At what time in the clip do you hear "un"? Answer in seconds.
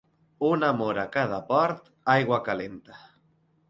0.47-0.65